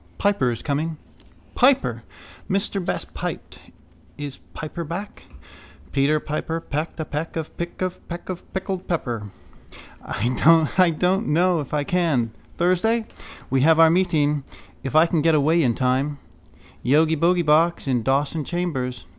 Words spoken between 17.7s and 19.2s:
in Dawson chambers.